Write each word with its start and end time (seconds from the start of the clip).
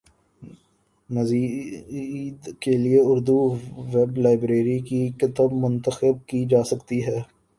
مزید 1.09 2.49
کے 2.61 2.71
لیے 2.77 2.99
اردو 3.01 3.37
ویب 3.93 4.17
لائبریری 4.17 4.79
کی 4.79 5.07
کتب 5.21 5.53
منتخب 5.63 6.25
کی 6.27 6.45
جا 6.45 6.63
سکتی 6.63 7.01
ہیں 7.05 7.19